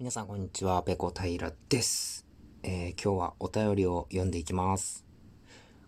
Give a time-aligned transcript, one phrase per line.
[0.00, 2.24] 皆さんこんにちは、ペコ平です、
[2.62, 5.04] えー、今日はお便りを読んでいきます。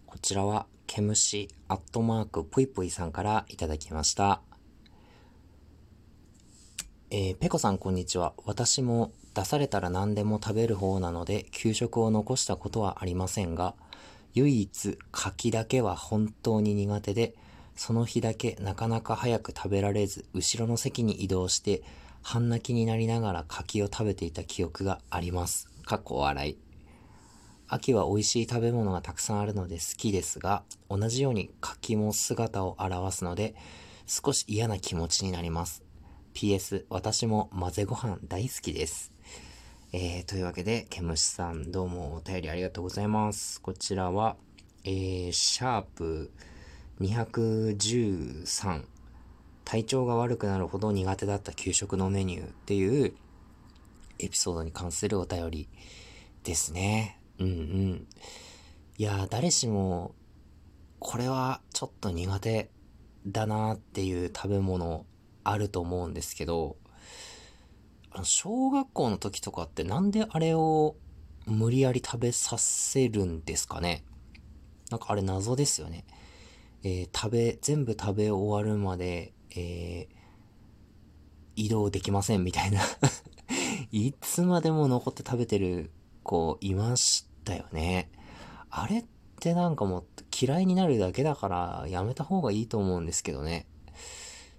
[0.04, 4.42] こちらは、ケムシアットマークぷいぷいさんからいただきました。
[7.10, 8.34] えー、ペコさんこんにちは。
[8.44, 13.74] 私も出されたら何でも食べる方なので、給食を残したことはありませんが、
[14.34, 17.34] 唯一柿だけは本当に苦手で、
[17.74, 21.82] その日だけなかなか早く食べられず、後ろの席に移動して、
[22.22, 25.68] 半泣きになりながら柿を食べていた記憶があります。
[25.84, 26.58] かっこ笑い。
[27.68, 33.54] 秋は美味しい食べ物がたくさんあるので好きですが、同じように柿も姿を現すので、
[34.06, 35.82] 少し嫌な気持ちになります。
[36.34, 39.12] PS、私も混ぜご飯大好きです。
[39.92, 43.60] えー、というわけで、ケムシさんどうもお便りありがとうございます。
[43.60, 44.36] こちらは、
[44.84, 46.30] えー、シャープ
[47.00, 48.84] 213
[49.72, 53.14] 体調が悪くなるほど苦手だった給食のメニューっていう
[54.18, 55.68] エピソードに関するお便り
[56.44, 57.18] ですね。
[57.38, 58.06] うんうん。
[58.98, 60.14] いや、誰しも、
[60.98, 62.68] これはちょっと苦手
[63.26, 65.06] だなっていう食べ物
[65.42, 66.76] あると思うんですけど、
[68.10, 70.96] あの小学校の時とかってなんであれを
[71.46, 74.04] 無理やり食べさせるんですかね？
[74.90, 76.04] なんかあれ謎ですよね。
[76.82, 80.14] えー、食べ、全部食べ終わるまでえー、
[81.56, 82.80] 移動できませんみたいな
[83.92, 85.90] いつまでも残って食べてる
[86.22, 88.10] 子いましたよね。
[88.70, 89.04] あれっ
[89.40, 90.04] てなんかもう
[90.40, 93.66] 嫌いになるだけだからやめた方がいいと思うんですけどね。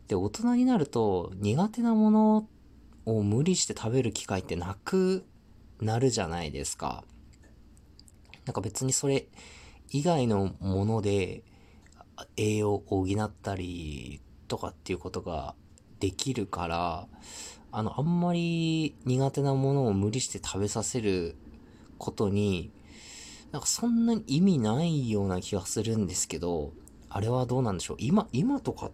[0.07, 2.47] で、大人になると苦手なもの
[3.05, 5.25] を無理して食べる機会ってなく
[5.81, 7.03] なるじゃないですか。
[8.45, 9.27] なんか別にそれ
[9.89, 11.43] 以外のもので
[12.35, 14.21] 栄養を補ったり
[14.53, 15.55] とかっていうことが
[15.99, 17.07] できるから、
[17.71, 21.35] あの、あんまり苦手なものを無理して食べさせる
[21.97, 22.71] ことに、
[23.51, 26.71] なんかそんなに意味ないような気がするんですけど、
[27.09, 27.97] あれはどうなんでしょう？
[27.99, 28.91] 今、今とかっ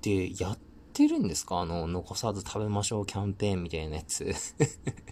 [0.00, 0.58] てやっ
[0.94, 1.60] てるんですか？
[1.60, 4.32] あの、残さず食べましょうキャンペーンみたいなやつ。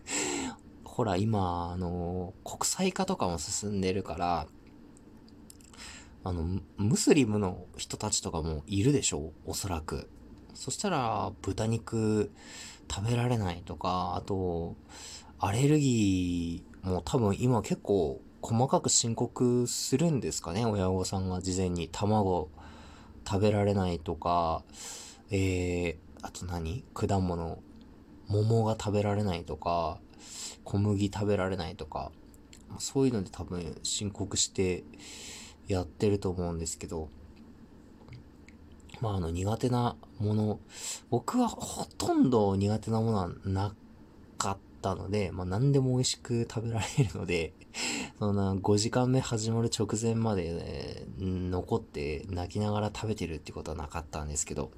[0.84, 4.46] ほら、今、あの、国際化とかも進んでるから、
[6.26, 9.18] あの、ムスリムの人たちとかもいるでしょ？
[9.18, 10.08] うおそらく。
[10.54, 12.32] そしたら、豚肉
[12.90, 14.74] 食べられないとか、あと、
[15.38, 20.66] アレルギーも多分今結構細かく申告するんですかね？
[20.66, 21.88] 親御さんが事前に。
[21.92, 22.48] 卵
[23.24, 24.64] 食べられないとか、
[25.30, 26.84] えー、あと何？
[26.92, 27.62] 果物。
[28.28, 29.98] 桃が食べられないとか、
[30.64, 32.10] 小麦食べられないとか、
[32.80, 34.82] そういうので多分申告して
[35.68, 37.08] やってると思うんですけど、
[39.00, 40.60] まああの苦手なもの、
[41.10, 43.74] 僕はほとんど苦手なものはな
[44.38, 47.52] かったので、まあ何でも美味しく食べられるので、
[48.18, 54.70] そんな5時間目始まる直前まで、ね、残って泣きながら食べてるってことはなかったんですけど、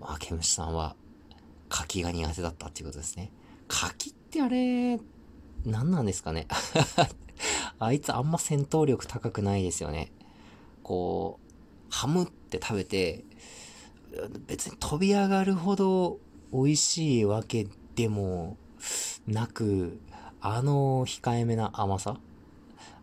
[0.00, 0.96] まあ、ケムシさんは
[1.68, 3.30] 柿が苦手だったっていうことですね。
[3.68, 4.98] 柿ってあれ、
[5.66, 6.46] 何なんですかね？
[7.78, 10.10] あいつあんま戦闘力高くないですよね。
[10.82, 11.52] こう、
[11.90, 13.24] ハムって食べて、
[14.46, 16.18] 別に飛び上がるほど
[16.52, 18.56] 美味しいわけでも
[19.26, 20.00] なく、
[20.40, 22.18] あの控えめな甘さ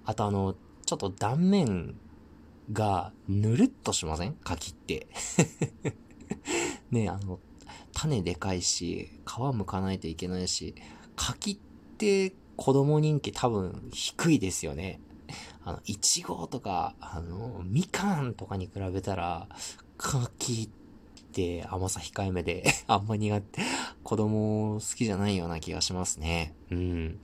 [0.05, 0.55] あとあの、
[0.85, 1.95] ちょっと断面
[2.71, 4.35] がぬるっとしません？
[4.43, 5.07] 柿って。
[6.91, 7.39] ねあの、
[7.93, 10.75] 種でかいし、皮剥かないといけないし、
[11.15, 11.57] 柿っ
[11.97, 14.99] て子供人気多分低いですよね。
[15.63, 19.47] あの、いちごとか、あの、みかんとかに比べたら、
[19.97, 23.61] 柿って甘さ控えめで あんま苦手、
[24.03, 26.55] 子供好きじゃないような気がしますね。
[26.69, 27.19] うん。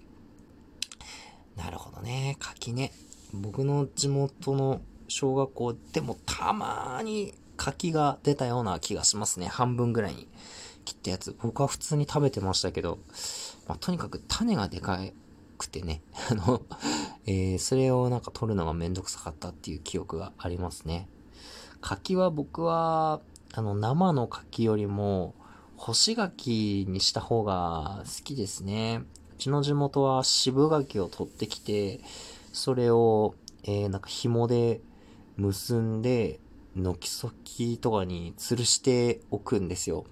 [1.56, 2.38] なるほどね。
[2.40, 2.92] 柿ね。
[3.34, 9.48] 僕の地元の小学校でもたまーに柿が出たような気がしますね。
[9.48, 10.28] 半分ぐらいに
[10.86, 11.36] 切ったやつ。
[11.42, 13.00] 僕は普通に食べてましたけど、
[13.72, 15.00] まあ、とにかく種がでか
[15.58, 16.62] くてね、 あの、
[17.26, 21.08] えー、それをなんか取るのがめんどくさかったっていう記憶がありますね。
[21.80, 23.22] 柿は僕は、
[23.54, 25.36] あの、生の柿よりも、
[25.78, 29.06] 干し柿にした方が好きですね。
[29.36, 32.02] うちの地元は渋柿を取ってきて、
[32.52, 34.82] それを、えー、なんか紐で
[35.38, 36.42] 結んで、
[36.76, 40.04] 軒先とかに吊るしておくんですよ。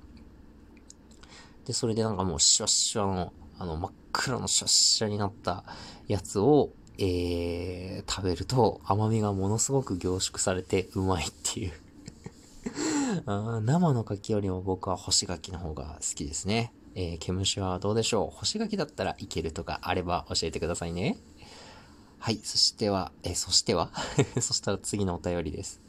[1.69, 5.63] で、それでなんかもうシュワシュワの、あの、真っ黒のシャッシャになった
[6.07, 11.71] やつを、えー、食べると甘みがものすごく凝縮されてうまいっていう
[13.25, 16.73] あ生の柿よりも僕は干し柿の方が好きですね。
[16.95, 18.37] えー、毛虫はどうでしょう？
[18.37, 21.17] 干し柿だったらいけるとかあれば教えてくださいね。
[22.17, 23.91] はい、そしては、えー、そしては？
[24.41, 25.79] そしたら次のお便りです。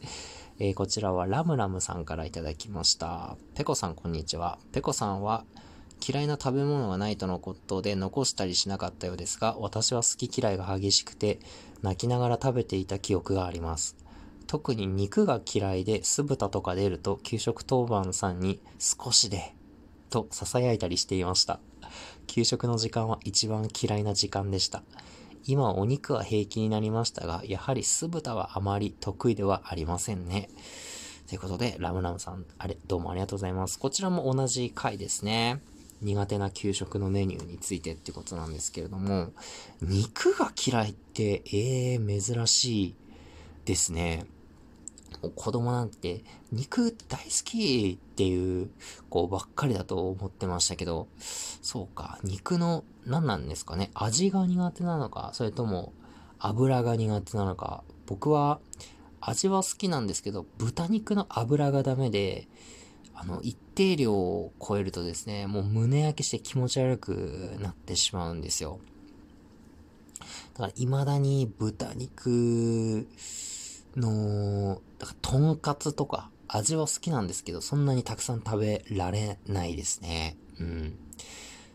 [0.60, 3.36] えー、こちらはラムラムさんからいただきました。
[3.54, 4.58] ペコさんこんにちは。
[4.72, 5.44] ペコさんは
[6.06, 11.38] 嫌いな食べ物がないとのことで残したりしなかったようですが、私は好き嫌いが激しくて、
[11.82, 13.96] 泣きながら食べていた記憶があります。
[14.46, 19.54] 特に肉が嫌いで酢豚とか出ると給食当番さんに少しで
[20.10, 21.60] と囁いたりしていました。
[22.26, 24.82] 給食の時間は一番嫌いな時間でした。
[25.46, 30.50] 今お肉は平気になりましたが、やはり酢豚はあまり得意ではありませんね。
[31.28, 33.78] ということで、ラムラムさん、あれ、どうもありがとうございます。
[33.78, 35.60] こちらも同じ回ですね。
[36.02, 39.32] 苦手な給食のメニューについてってことなんですけれども、
[39.82, 42.94] 肉が嫌いって、ええー、珍しい
[43.64, 44.26] ですね。
[45.34, 48.70] 子供なんて肉大好きっていう
[49.10, 55.92] 子ばっかりだと思ってましたけど、そうか、肉の何なんですかね、味が苦手なのか、それとも
[56.38, 58.60] 油が苦手なのか、僕は
[59.20, 62.48] 味は好きなんですけど、豚肉の油がダメで、
[63.20, 68.80] あの、一定量を超えるとですね、もう胸焼けして気持ち悪くなってしまうんですよ。
[70.54, 73.06] だから未だに豚肉
[73.94, 80.38] の、だからとんかつとか味は好きなんですけど、そんなにたくさん食べられないですね。
[80.58, 80.98] うん。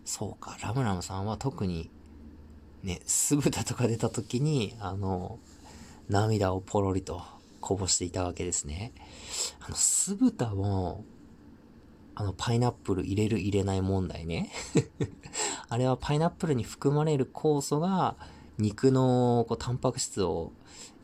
[0.03, 1.91] そうか、ラムラムさんは特に、
[2.81, 5.37] ね、酢豚とか出た時に、あの、
[6.09, 7.21] 涙をポロリと
[7.61, 8.93] こぼしていたわけですね。
[9.59, 11.05] あの、酢豚も、
[12.15, 14.51] あの、パイナップル入れる入れない問題ね。
[15.67, 18.15] あれはパイナップルに含まれる酵素が、
[18.57, 20.53] 肉のこうタンパク質を、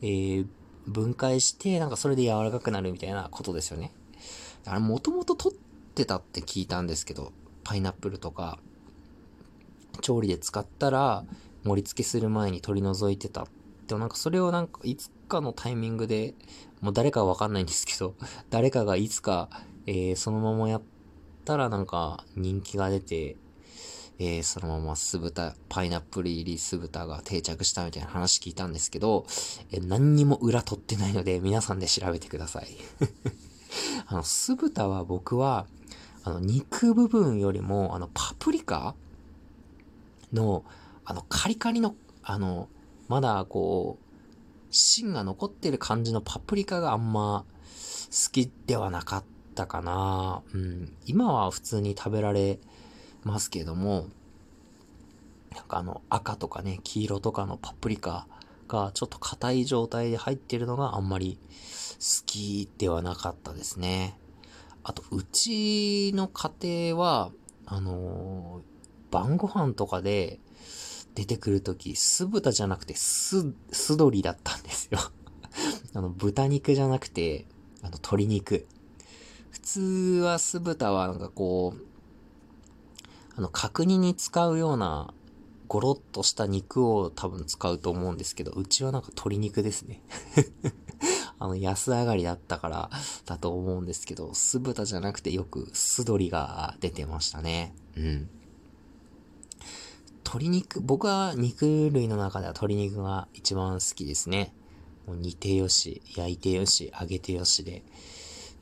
[0.00, 0.46] えー、
[0.86, 3.92] 分解して、なんかそれで柔らかくなるみたいなことですよね。
[4.64, 5.58] あれ、もともと取っ
[5.94, 7.32] てたって聞いたんですけど、
[7.62, 8.58] パイナップルとか、
[10.00, 11.24] 調理で使ったら、
[11.64, 13.46] 盛り付けする前に取り除いてた。
[13.86, 16.34] でもなんかそれをなんかいつかのタイミングで、
[16.80, 18.14] もう誰かわかんないんですけど、
[18.50, 19.50] 誰かがいつか、
[19.86, 20.82] えー、そのままやっ
[21.42, 23.36] ったらなんか人気が出て、
[24.18, 29.26] えー、そのまま酢豚、パイナップル入り酢豚が定着したみたいな話聞いたんですけど、
[29.72, 32.68] えー、何にも裏取ってないので皆さんで調べてください。
[34.06, 35.66] あの、酢豚は僕は、
[36.22, 38.94] あの、肉部分よりも、あの、パプリカ
[40.32, 40.64] の、
[41.04, 42.68] あの、カリカリの、あの、
[43.08, 44.04] まだこう、
[44.70, 47.44] 芯が残ってる感じのパプリカがあんま
[48.12, 50.42] 好きではなかったたかな。
[50.52, 50.96] うん。
[51.06, 52.58] 今は普通に食べられ
[53.24, 54.06] ますけども、
[55.54, 58.26] なんかあの赤とかね、黄色とかのパプリカ
[58.68, 61.38] がちょっと硬い状態で入ってるのがあんまり
[61.98, 64.18] 好きではなかったですね。
[64.84, 67.30] あと、うちの家庭は、
[67.66, 70.40] あのー、晩ご飯とかで
[71.14, 74.98] 出てくるとき、酢豚じゃなくて酢、酢鶏だったんですよ
[75.94, 77.46] あの、豚肉じゃなくて、
[77.82, 78.66] あの、鶏肉。
[79.62, 79.80] 普通
[80.24, 81.80] は酢豚はなんかこう、
[83.36, 85.14] あの、角煮に使うような、
[85.68, 90.02] ゴロッとした肉を多分使うと思うんですけど、うちはなんか鶏肉ですね。
[91.38, 92.90] あの、安上がりだったから
[93.24, 97.74] だと思うんですけど、酢豚じゃなくてよく酢鶏が出てましたね。
[97.96, 98.28] うん。
[100.24, 104.52] 鶏肉、僕は肉類の中では鶏肉が一番好きですね。
[105.06, 107.82] もう煮てよし、焼いてよし、揚げてよしで。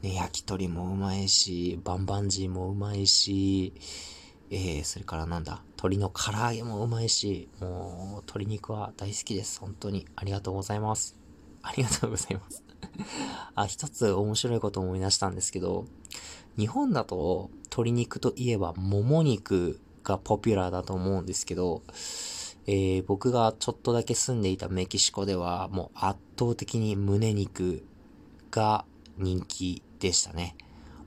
[0.02, 3.75] ね、焼き鳥もうまいし、バンバンジーもうまいし、
[4.50, 9.61] えー、それからなんだ、鶏の唐揚げもうまいし、もう、鶏肉は大好きです。
[9.61, 10.07] 本当に。
[10.16, 11.16] ありがとうございます。
[11.62, 12.64] ありがとうございます。
[13.54, 15.85] あ、一つ面白いこと思い出したんですけど、
[16.57, 21.83] 日本だと鶏肉といえばもも肉がポピュラーだと思うんですけど、
[22.66, 27.85] えー、僕がちょっとだけ住んでいたメキシコではもう圧倒的に胸肉
[28.50, 28.85] が
[29.16, 30.57] 人気でしたね。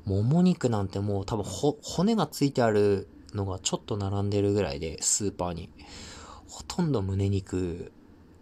[0.05, 1.45] もも肉なんてもう多分
[1.81, 5.69] 骨がついてあるのがちょっと並んでるぐらいで、スーパーに。
[6.47, 7.91] ほとんど胸肉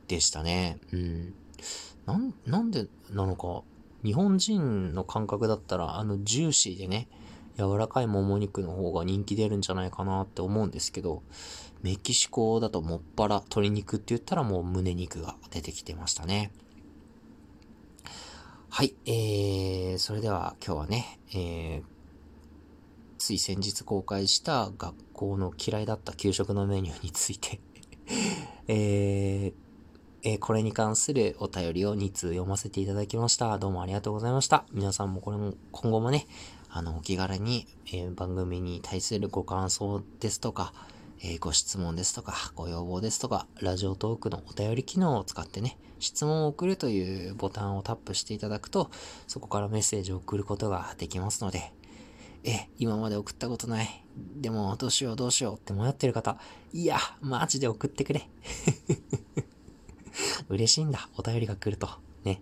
[0.08, 0.80] でしたね。
[0.92, 1.34] うん。
[2.06, 3.64] なん、なんでなのか、
[4.04, 7.08] 日本人の感覚だったら、あのジューシーでね、
[7.58, 11.24] 柔らかいもも肉の方が人気出るんじゃないかなって思うんですけど、
[11.82, 16.52] メキシコだともっぱら鶏肉って言ったらもう胸肉が出てきてましたね。
[18.74, 21.84] はい、えー、それでは今日はね、えー、
[23.18, 27.60] つい先日公開した学校の嫌いだった給食のメニューについて
[28.70, 29.54] えー、
[30.24, 33.58] えー、これに関するお便りを2通読ませていただきました。
[33.58, 34.64] どうもありがとうございました。
[34.72, 36.26] 皆さんもこれも今後もね、
[36.70, 40.74] あの、お気軽に、えー、番組に対するご感想ですとか、
[41.24, 48.90] えー、ご質問ですとか、ご要望ですとか、ラジオトークのお便り機能を使ってね、質問を送るというボタンをタップしていただくと、
[49.28, 51.74] そこからメッセージを送ることができますので、
[52.44, 54.04] え、今まで送ったことない。
[54.36, 56.40] でも、どうしようどうしようって迷ってる方、
[56.74, 58.28] いや、マジで送ってくれ。
[60.50, 61.08] 嬉しいんだ。
[61.18, 61.88] お便りが来ると。
[62.24, 62.42] ね。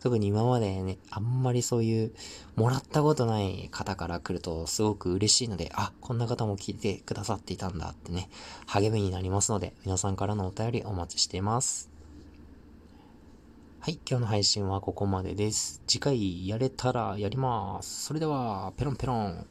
[0.00, 2.12] 特に今までね、あんまりそういう、
[2.56, 8.28] もらったことない方から来るとすごく嬉しいので、あ、こんな方も聞いてくださっていたんだってね、
[8.66, 11.90] 励みになりますので、皆さんからのお便りお待ちしています。
[13.80, 15.82] はい、今日の配信はここまでです。
[15.86, 18.04] 次回やれたらやります。
[18.04, 19.46] それでは、ペロンペロン。